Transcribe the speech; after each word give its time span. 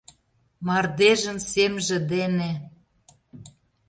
«Мардежын 0.67 1.37
семже 1.51 1.97
дене...» 2.11 2.51